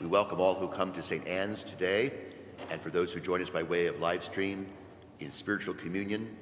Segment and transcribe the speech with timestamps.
[0.00, 1.28] We welcome all who come to St.
[1.28, 2.10] Anne's today,
[2.70, 4.66] and for those who join us by way of live stream
[5.18, 6.34] in spiritual communion,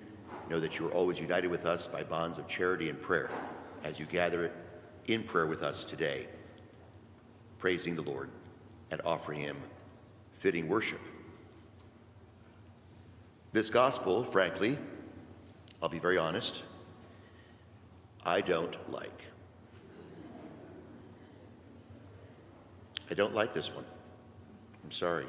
[0.49, 3.29] know that you are always united with us by bonds of charity and prayer
[3.83, 4.53] as you gather
[5.09, 6.29] in prayer with us today,
[7.59, 8.31] praising the Lord
[8.93, 9.57] and offering him
[10.39, 11.01] fitting worship.
[13.53, 14.79] This gospel, frankly,
[15.83, 16.63] I'll be very honest,
[18.25, 19.28] I don't like.
[23.11, 23.85] I don't like this one.
[24.85, 25.27] I'm sorry.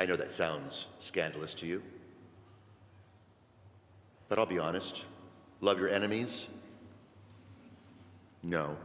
[0.00, 1.82] I know that sounds scandalous to you,
[4.28, 5.04] but I'll be honest.
[5.60, 6.46] Love your enemies?
[8.44, 8.76] No.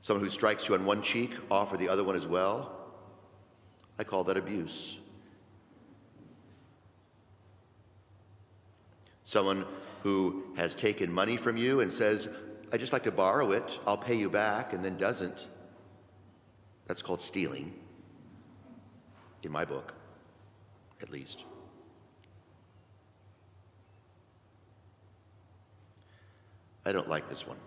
[0.00, 2.72] Someone who strikes you on one cheek, offer the other one as well?
[3.98, 4.98] I call that abuse.
[9.24, 9.64] Someone
[10.02, 12.28] who has taken money from you and says,
[12.72, 15.46] I just like to borrow it, I'll pay you back, and then doesn't.
[16.86, 17.72] That's called stealing,
[19.42, 19.94] in my book,
[21.00, 21.44] at least.
[26.84, 27.58] I don't like this one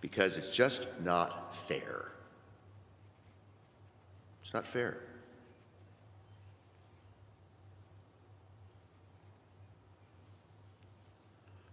[0.00, 2.12] because it's just not fair.
[4.42, 4.98] It's not fair.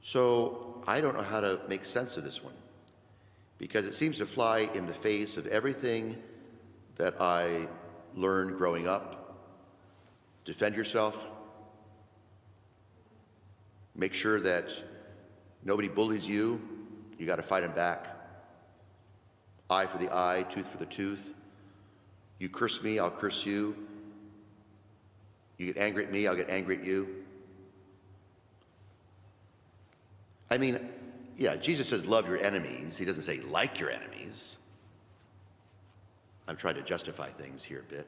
[0.01, 2.53] So I don't know how to make sense of this one
[3.57, 6.15] because it seems to fly in the face of everything
[6.95, 7.67] that I
[8.15, 9.37] learned growing up.
[10.45, 11.25] Defend yourself.
[13.95, 14.69] Make sure that
[15.63, 16.61] nobody bullies you
[17.17, 18.15] you got to fight him back.
[19.69, 21.33] Eye for the eye, tooth for the tooth.
[22.39, 23.75] You curse me, I'll curse you.
[25.57, 27.23] You get angry at me, I'll get angry at you.
[30.49, 30.89] I mean,
[31.37, 32.97] yeah, Jesus says love your enemies.
[32.97, 34.57] He doesn't say like your enemies.
[36.47, 38.07] I'm trying to justify things here a bit.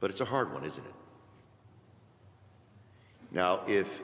[0.00, 0.94] But it's a hard one, isn't it?
[3.30, 4.02] Now, if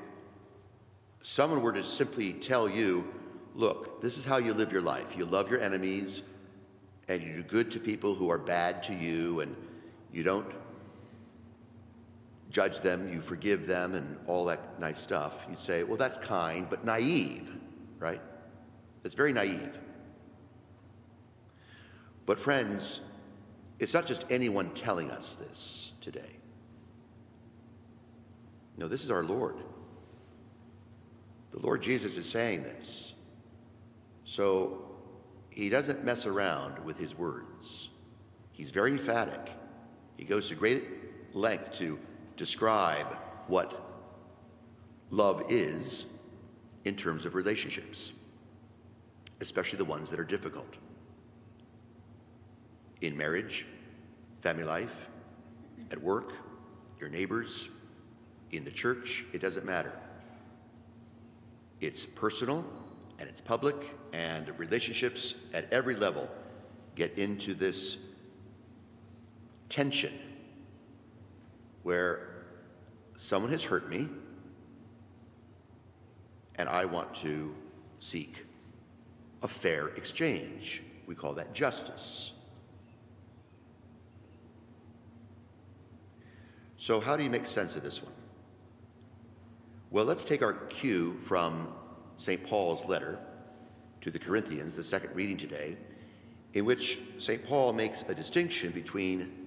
[1.22, 3.06] someone were to simply tell you,
[3.54, 5.16] look, this is how you live your life.
[5.16, 6.22] You love your enemies
[7.08, 9.56] and you do good to people who are bad to you and
[10.12, 10.46] you don't
[12.50, 15.46] judge them, you forgive them and all that nice stuff.
[15.48, 17.52] You'd say, well, that's kind, but naive,
[17.98, 18.20] right?
[19.04, 19.78] It's very naive.
[22.26, 23.00] But friends,
[23.78, 26.36] it's not just anyone telling us this today.
[28.76, 29.56] No, this is our Lord.
[31.52, 33.14] The Lord Jesus is saying this.
[34.24, 34.84] So
[35.50, 37.90] he doesn't mess around with his words.
[38.52, 39.50] He's very emphatic.
[40.16, 40.84] He goes to great
[41.34, 41.98] length to
[42.40, 43.18] describe
[43.48, 43.78] what
[45.10, 46.06] love is
[46.86, 48.12] in terms of relationships,
[49.42, 50.78] especially the ones that are difficult.
[53.02, 53.66] In marriage,
[54.40, 55.06] family life,
[55.90, 56.32] at work,
[56.98, 57.68] your neighbors,
[58.52, 59.92] in the church, it doesn't matter.
[61.82, 62.64] It's personal
[63.18, 63.76] and it's public,
[64.14, 66.26] and relationships at every level
[66.94, 67.98] get into this
[69.68, 70.18] tension
[71.82, 72.29] where
[73.20, 74.08] someone has hurt me
[76.56, 77.54] and I want to
[77.98, 78.46] seek
[79.42, 80.82] a fair exchange.
[81.06, 82.32] We call that justice.
[86.78, 88.12] So, how do you make sense of this one?
[89.90, 91.68] Well, let's take our cue from
[92.16, 92.42] St.
[92.42, 93.18] Paul's letter
[94.00, 95.76] to the Corinthians, the second reading today,
[96.54, 97.44] in which St.
[97.44, 99.46] Paul makes a distinction between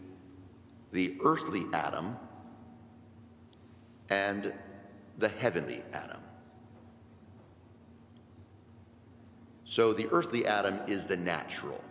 [0.91, 2.17] the earthly Adam
[4.09, 4.53] and
[5.17, 6.19] the heavenly Adam.
[9.65, 11.83] So the earthly Adam is the natural,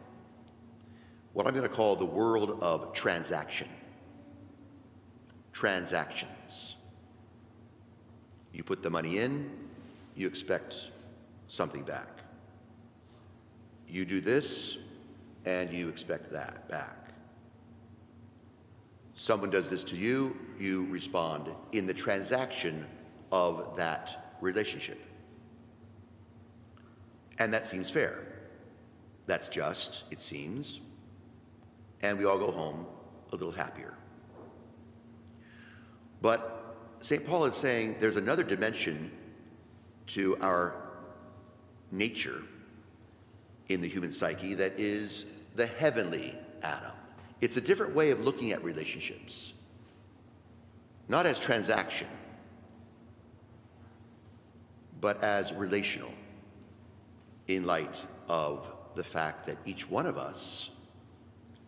[1.33, 3.69] what I'm going to call the world of transaction.
[5.53, 6.77] Transactions.
[8.53, 9.51] You put the money in,
[10.15, 10.91] you expect
[11.49, 12.09] something back.
[13.89, 14.78] You do this,
[15.45, 17.10] and you expect that back.
[19.15, 22.86] Someone does this to you, you respond in the transaction
[23.32, 25.03] of that relationship.
[27.38, 28.26] And that seems fair.
[29.26, 30.80] That's just, it seems.
[32.03, 32.86] And we all go home
[33.32, 33.94] a little happier.
[36.20, 37.26] But St.
[37.26, 39.10] Paul is saying there's another dimension
[40.09, 40.74] to our
[41.91, 42.42] nature
[43.68, 45.24] in the human psyche that is
[45.56, 46.92] the heavenly Adam.
[47.41, 49.53] It's a different way of looking at relationships,
[51.12, 52.09] not as transaction,
[54.98, 56.10] but as relational.
[57.48, 60.70] in light of the fact that each one of us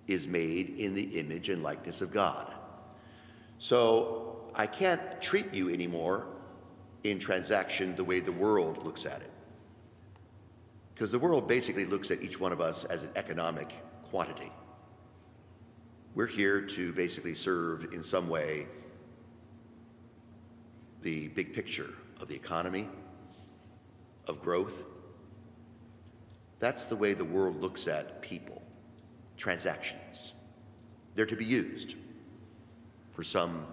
[0.07, 2.55] is made in the image and likeness of God.
[3.59, 6.27] So I can't treat you anymore
[7.03, 9.31] in transaction the way the world looks at it.
[10.95, 13.75] Because the world basically looks at each one of us as an economic
[14.05, 14.53] quantity.
[16.15, 18.69] We're here to basically serve in some way
[21.05, 22.89] the big picture of the economy,
[24.27, 24.85] of growth.
[26.61, 28.63] That's the way the world looks at people,
[29.37, 30.33] transactions.
[31.15, 31.95] They're to be used
[33.13, 33.67] for some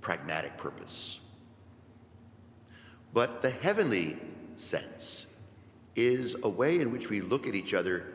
[0.00, 1.18] pragmatic purpose.
[3.12, 4.18] But the heavenly
[4.54, 5.26] sense
[5.96, 8.12] is a way in which we look at each other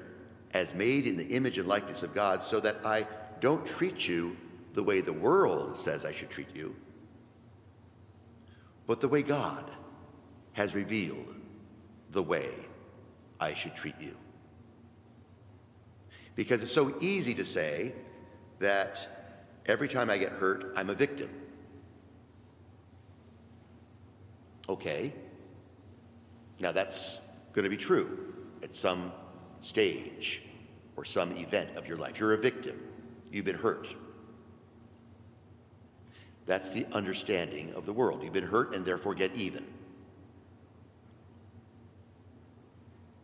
[0.54, 3.06] as made in the image and likeness of God so that I
[3.42, 4.38] don't treat you
[4.74, 6.74] the way the world says I should treat you,
[8.92, 9.72] but the way God
[10.52, 11.34] has revealed
[12.10, 12.50] the way
[13.40, 14.14] I should treat you.
[16.36, 17.94] Because it's so easy to say
[18.60, 21.30] that every time I get hurt, I'm a victim.
[24.68, 25.14] Okay.
[26.60, 27.18] Now that's
[27.54, 29.14] going to be true at some
[29.62, 30.44] stage
[30.98, 32.20] or some event of your life.
[32.20, 32.78] You're a victim.
[33.32, 33.96] You've been hurt.
[36.46, 38.24] That's the understanding of the world.
[38.24, 39.66] You've been hurt and therefore get even.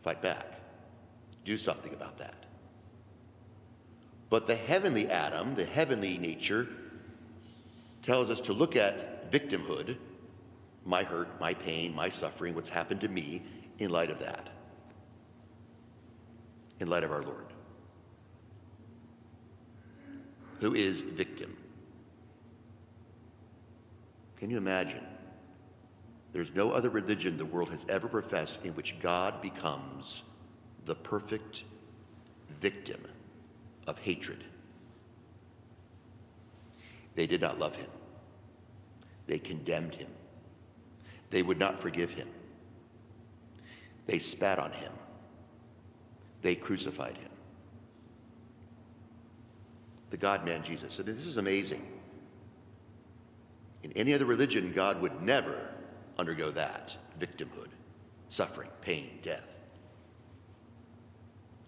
[0.02, 0.46] Fight back.
[1.44, 2.46] Do something about that.
[4.30, 6.68] But the heavenly Adam, the heavenly nature,
[8.02, 9.96] tells us to look at victimhood,
[10.84, 13.42] my hurt, my pain, my suffering, what's happened to me,
[13.78, 14.48] in light of that,
[16.80, 17.46] in light of our Lord,
[20.60, 21.56] who is victim.
[24.38, 25.04] Can you imagine?
[26.32, 30.22] There's no other religion the world has ever professed in which God becomes
[30.84, 31.64] the perfect
[32.60, 33.00] victim
[33.86, 34.44] of hatred.
[37.14, 37.90] They did not love him.
[39.26, 40.08] They condemned him.
[41.30, 42.28] They would not forgive him.
[44.06, 44.92] They spat on him.
[46.42, 47.30] They crucified him.
[50.10, 50.98] The God man Jesus.
[50.98, 51.84] And this is amazing.
[53.82, 55.70] In any other religion, God would never
[56.18, 57.68] undergo that victimhood,
[58.28, 59.46] suffering, pain, death.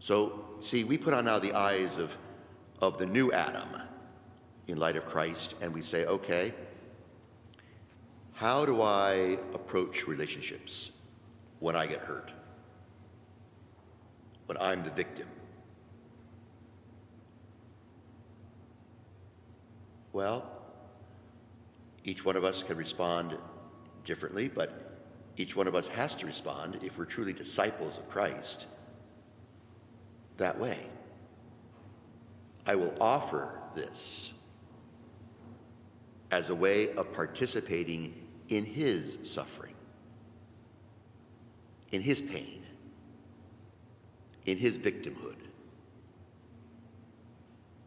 [0.01, 2.17] So, see, we put on now the eyes of,
[2.81, 3.69] of the new Adam
[4.67, 6.55] in light of Christ, and we say, okay,
[8.33, 10.91] how do I approach relationships
[11.59, 12.33] when I get hurt?
[14.47, 15.29] When I'm the victim?
[20.13, 20.60] Well,
[22.05, 23.37] each one of us can respond
[24.05, 24.99] differently, but
[25.37, 28.67] each one of us has to respond if we're truly disciples of Christ
[30.37, 30.79] that way.
[32.67, 34.33] I will offer this
[36.31, 38.15] as a way of participating
[38.49, 39.75] in his suffering,
[41.93, 42.63] in his pain,
[44.47, 45.37] in his victimhood.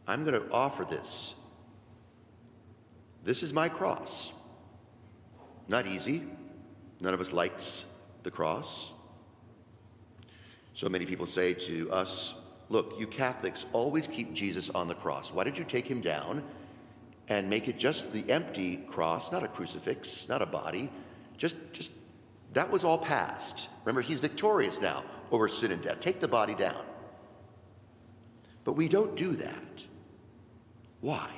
[0.07, 1.35] I'm going to offer this.
[3.23, 4.33] This is my cross.
[5.67, 6.23] Not easy.
[6.99, 7.85] None of us likes
[8.23, 8.91] the cross.
[10.73, 12.33] So many people say to us,
[12.69, 15.31] look, you Catholics always keep Jesus on the cross.
[15.31, 16.43] Why did you take him down
[17.29, 20.89] and make it just the empty cross, not a crucifix, not a body?
[21.37, 21.91] Just, just,
[22.53, 23.69] that was all past.
[23.85, 25.99] Remember, he's victorious now over sin and death.
[25.99, 26.83] Take the body down.
[28.63, 29.83] But we don't do that.
[31.01, 31.29] Why?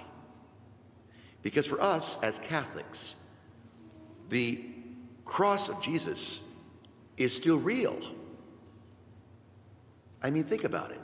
[1.46, 3.14] Because for us as Catholics,
[4.30, 4.66] the
[5.25, 6.40] cross of Jesus
[7.18, 8.00] is still real.
[10.24, 11.00] I mean, think about it.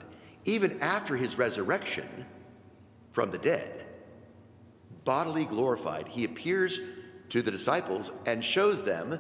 [0.46, 2.26] Even after his resurrection
[3.12, 3.86] from the dead,
[5.06, 6.80] bodily glorified, he appears
[7.30, 9.20] to the disciples and shows them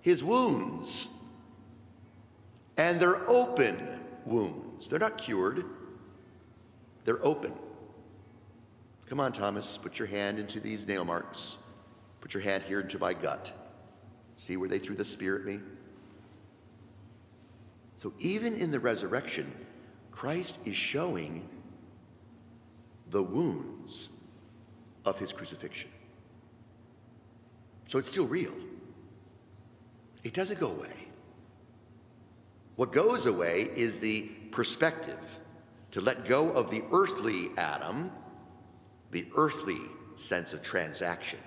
[0.00, 1.08] his wounds.
[2.78, 4.88] And they're open wounds.
[4.88, 5.66] They're not cured,
[7.04, 7.52] they're open.
[9.08, 11.56] Come on, Thomas, put your hand into these nail marks.
[12.20, 13.52] Put your hand here into my gut.
[14.36, 15.60] See where they threw the spear at me?
[17.96, 19.52] So even in the resurrection,
[20.12, 21.48] Christ is showing
[23.10, 24.10] the wounds
[25.04, 25.90] of his crucifixion.
[27.88, 28.52] So it's still real.
[30.22, 31.08] It doesn't go away.
[32.76, 34.22] What goes away is the
[34.52, 35.38] perspective
[35.92, 38.12] to let go of the earthly Adam,
[39.10, 39.80] the earthly
[40.16, 41.40] sense of transaction,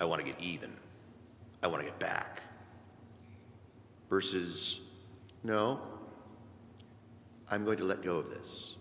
[0.00, 0.72] I want to get even.
[1.62, 2.42] I want to get back.
[4.08, 4.80] versus,
[5.42, 5.80] no,
[7.50, 8.76] I'm going to let go of this.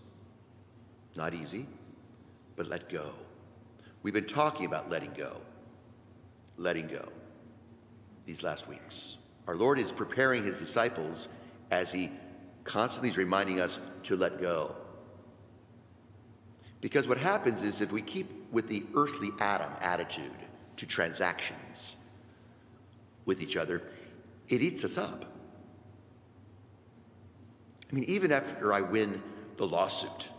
[1.15, 1.65] Not easy,
[2.55, 3.11] but let go.
[4.03, 5.37] We've been talking about letting go,
[6.57, 7.07] letting go
[8.25, 9.17] these last weeks.
[9.47, 11.27] Our Lord is preparing his disciples
[11.71, 12.11] as he
[12.63, 14.75] constantly is reminding us to let go.
[16.85, 20.37] Because what happens is if we keep with the earthly Adam attitude
[20.77, 21.95] to transactions
[23.25, 23.81] with each other,
[24.49, 25.25] it eats us up.
[27.91, 29.19] I mean, even after I win
[29.57, 30.29] the lawsuit,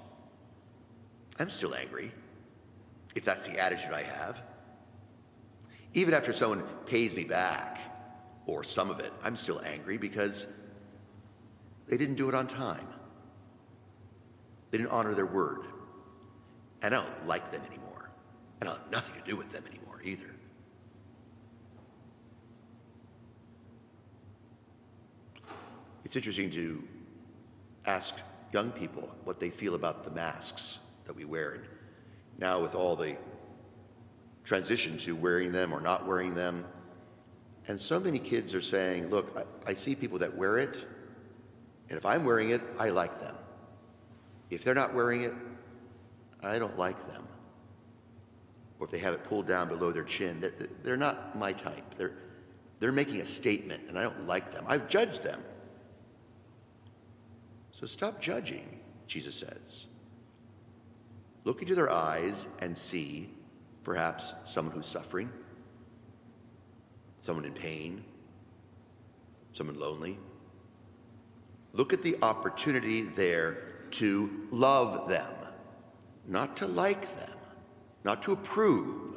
[1.40, 2.12] I'm still angry,
[3.16, 4.40] if that's the attitude I have.
[5.94, 7.80] Even after someone pays me back,
[8.46, 10.46] or some of it, I'm still angry because
[11.88, 12.86] they didn't do it on time.
[14.70, 15.62] They didn't honor their word.
[16.86, 18.10] And I don't like them anymore.
[18.60, 20.30] And I have nothing to do with them anymore either.
[26.04, 26.86] It's interesting to
[27.86, 28.14] ask
[28.52, 31.54] young people what they feel about the masks that we wear.
[31.54, 31.64] And
[32.38, 33.16] now, with all the
[34.44, 36.66] transition to wearing them or not wearing them,
[37.66, 40.76] and so many kids are saying, Look, I, I see people that wear it,
[41.88, 43.34] and if I'm wearing it, I like them.
[44.50, 45.34] If they're not wearing it,
[46.46, 47.26] I don't like them.
[48.78, 51.94] Or if they have it pulled down below their chin, they're not my type.
[51.96, 52.12] They're,
[52.78, 54.64] they're making a statement, and I don't like them.
[54.68, 55.42] I've judged them.
[57.72, 59.86] So stop judging, Jesus says.
[61.44, 63.30] Look into their eyes and see
[63.84, 65.30] perhaps someone who's suffering,
[67.18, 68.04] someone in pain,
[69.52, 70.18] someone lonely.
[71.72, 73.58] Look at the opportunity there
[73.92, 75.30] to love them,
[76.26, 77.36] not to like them,
[78.04, 79.16] not to approve,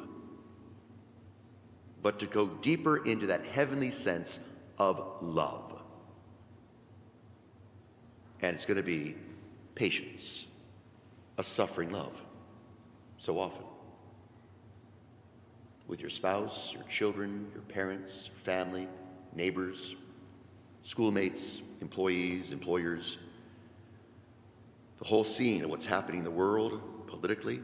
[2.01, 4.39] but to go deeper into that heavenly sense
[4.77, 5.81] of love.
[8.41, 9.15] And it's going to be
[9.75, 10.47] patience,
[11.37, 12.21] a suffering love,
[13.17, 13.65] so often.
[15.87, 18.87] With your spouse, your children, your parents, family,
[19.33, 19.95] neighbors,
[20.83, 23.17] schoolmates, employees, employers,
[24.99, 27.61] the whole scene of what's happening in the world politically.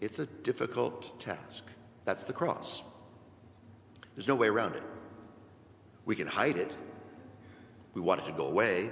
[0.00, 1.64] It's a difficult task.
[2.04, 2.82] That's the cross.
[4.14, 4.82] There's no way around it.
[6.04, 6.76] We can hide it
[7.94, 8.90] we want it to go away.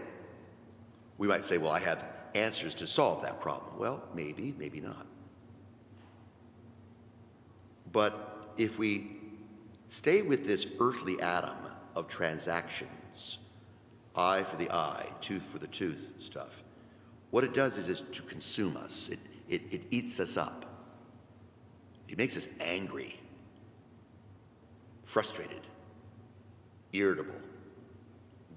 [1.18, 3.78] We might say, well, I have answers to solve that problem.
[3.78, 5.06] Well, maybe, maybe not.
[7.92, 9.16] But if we
[9.88, 11.56] stay with this earthly Adam
[11.96, 13.38] of transactions,
[14.14, 16.62] eye for the eye, tooth for the tooth stuff,
[17.30, 19.08] what it does is, is to consume us.
[19.10, 19.18] It,
[19.49, 20.66] it, it eats us up.
[22.08, 23.18] It makes us angry,
[25.04, 25.60] frustrated,
[26.92, 27.34] irritable,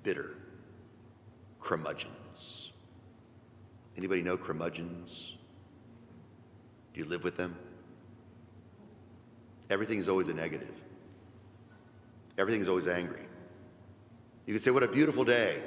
[0.01, 0.35] bitter,
[1.61, 2.71] curmudgeons.
[3.95, 5.37] Anybody know curmudgeons?
[6.93, 7.55] Do you live with them?
[9.69, 10.73] Everything is always a negative.
[12.37, 13.21] Everything is always angry.
[14.45, 15.61] You can say, What a beautiful day.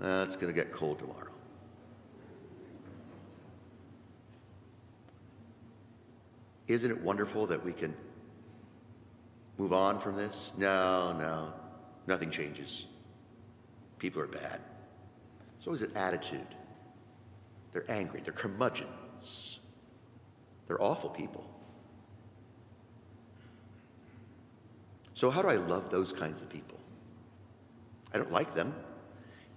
[0.00, 1.29] Uh, it's going to get cold tomorrow.
[6.72, 7.94] Isn't it wonderful that we can
[9.58, 10.52] move on from this?
[10.56, 11.52] No, no,
[12.06, 12.86] nothing changes.
[13.98, 14.60] People are bad.
[15.58, 16.46] So is it attitude.
[17.72, 18.20] They're angry.
[18.20, 19.60] They're curmudgeons.
[20.66, 21.44] They're awful people.
[25.14, 26.78] So, how do I love those kinds of people?
[28.14, 28.74] I don't like them.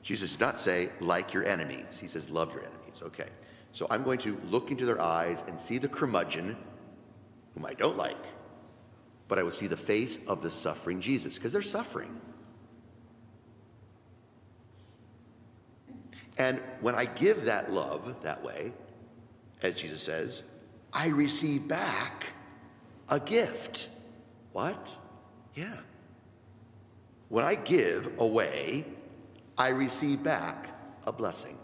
[0.01, 1.99] Jesus did not say, like your enemies.
[1.99, 3.01] He says, love your enemies.
[3.01, 3.29] Okay.
[3.71, 6.57] So, I'm going to look into their eyes and see the curmudgeon,
[7.53, 8.17] whom I don't like,
[9.27, 12.19] but I will see the face of the suffering Jesus, because they're suffering.
[16.37, 18.73] And when I give that love that way,
[19.61, 20.43] as Jesus says,
[20.91, 22.25] I receive back
[23.09, 23.87] a gift.
[24.51, 24.95] What?
[25.55, 25.77] Yeah.
[27.29, 28.85] When I give away,
[29.57, 30.69] I receive back
[31.05, 31.57] a blessing.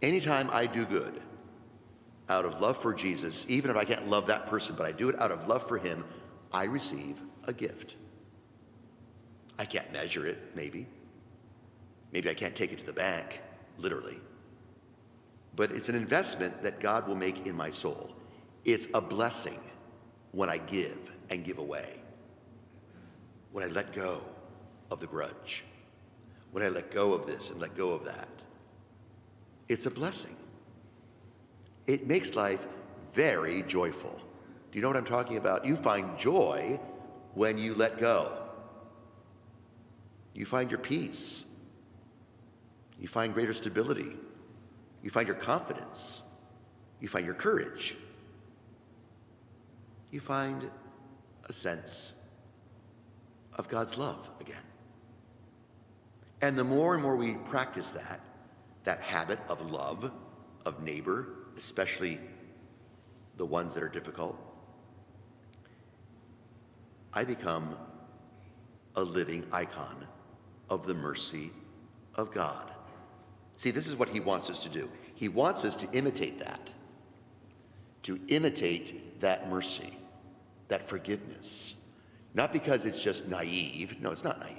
[0.00, 1.20] Anytime I do good
[2.32, 5.10] out of love for Jesus, even if I can't love that person, but I do
[5.10, 6.02] it out of love for him,
[6.52, 7.94] I receive a gift.
[9.58, 10.86] I can't measure it, maybe.
[12.12, 13.40] Maybe I can't take it to the bank,
[13.78, 14.18] literally.
[15.54, 18.10] But it's an investment that God will make in my soul.
[18.64, 19.60] It's a blessing
[20.32, 22.00] when I give and give away.
[23.52, 24.22] When I let go
[24.90, 25.64] of the grudge.
[26.52, 28.28] When I let go of this and let go of that.
[29.68, 30.36] It's a blessing.
[31.86, 32.66] It makes life
[33.12, 34.20] very joyful.
[34.70, 35.66] Do you know what I'm talking about?
[35.66, 36.80] You find joy
[37.34, 38.32] when you let go.
[40.34, 41.44] You find your peace.
[42.98, 44.16] You find greater stability.
[45.02, 46.22] You find your confidence.
[47.00, 47.96] You find your courage.
[50.10, 50.70] You find
[51.44, 52.12] a sense
[53.56, 54.62] of God's love again.
[56.40, 58.20] And the more and more we practice that,
[58.84, 60.10] that habit of love,
[60.64, 62.18] of neighbor, especially
[63.36, 64.38] the ones that are difficult,
[67.12, 67.76] I become
[68.96, 70.06] a living icon
[70.70, 71.50] of the mercy
[72.14, 72.70] of God.
[73.56, 74.88] See, this is what he wants us to do.
[75.14, 76.70] He wants us to imitate that,
[78.04, 79.96] to imitate that mercy,
[80.68, 81.76] that forgiveness.
[82.34, 84.00] Not because it's just naive.
[84.00, 84.56] No, it's not naive.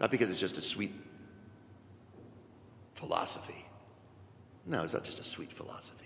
[0.00, 0.92] Not because it's just a sweet
[2.94, 3.66] philosophy.
[4.66, 6.05] No, it's not just a sweet philosophy.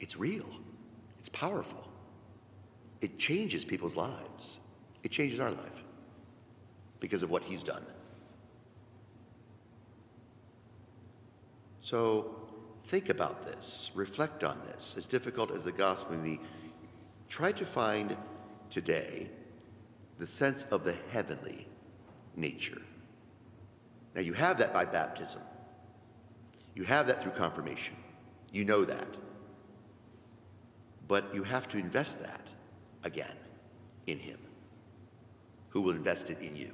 [0.00, 0.48] It's real,
[1.18, 1.88] it's powerful,
[3.00, 4.58] it changes people's lives,
[5.02, 5.84] it changes our life
[7.00, 7.84] because of what He's done.
[11.80, 12.34] So
[12.88, 14.94] think about this, reflect on this.
[14.96, 16.40] As difficult as the gospel may be,
[17.28, 18.16] try to find
[18.70, 19.30] today
[20.18, 21.66] the sense of the heavenly
[22.34, 22.82] nature.
[24.14, 25.42] Now, you have that by baptism,
[26.74, 27.96] you have that through confirmation.
[28.52, 29.06] You know that.
[31.08, 32.46] But you have to invest that
[33.04, 33.36] again
[34.06, 34.38] in Him,
[35.68, 36.72] who will invest it in you.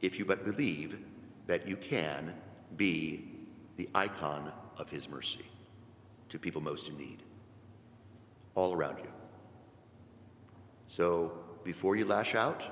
[0.00, 0.98] If you but believe
[1.46, 2.34] that you can
[2.76, 3.24] be
[3.76, 5.44] the icon of His mercy
[6.28, 7.22] to people most in need,
[8.54, 9.10] all around you.
[10.88, 11.32] So
[11.64, 12.68] before you lash out,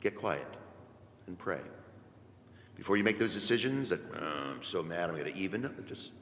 [0.00, 0.46] get quiet
[1.26, 1.60] and pray.
[2.74, 6.12] Before you make those decisions that, oh, I'm so mad, I'm going to even, just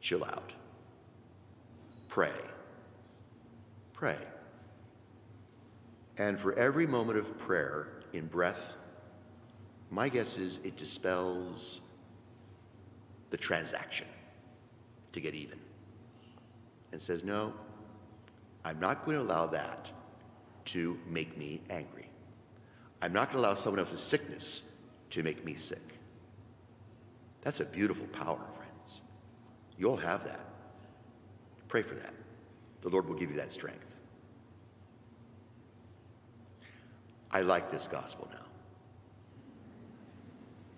[0.00, 0.52] chill out.
[2.12, 2.42] Pray.
[3.94, 4.18] Pray.
[6.18, 8.74] And for every moment of prayer in breath,
[9.90, 11.80] my guess is it dispels
[13.30, 14.06] the transaction
[15.14, 15.58] to get even
[16.92, 17.54] and says, no,
[18.62, 19.90] I'm not going to allow that
[20.66, 22.10] to make me angry.
[23.00, 24.60] I'm not going to allow someone else's sickness
[25.08, 25.98] to make me sick.
[27.40, 29.00] That's a beautiful power, friends.
[29.78, 30.51] You all have that.
[31.72, 32.12] Pray for that.
[32.82, 33.96] The Lord will give you that strength.
[37.30, 38.44] I like this gospel now.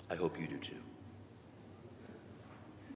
[0.08, 0.83] I hope you do too.